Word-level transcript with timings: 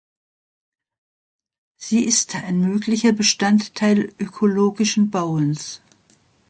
Sie 1.77 2.03
ist 2.05 2.33
ein 2.33 2.59
möglicher 2.59 3.11
Bestandteil 3.11 4.11
ökologischen 4.17 5.11
Bauens. 5.11 5.83